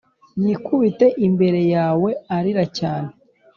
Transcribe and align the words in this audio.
Yikubite 0.43 1.07
imbere 1.27 1.61
yawe 1.73 2.09
arira 2.35 2.65
cyane 2.77 3.09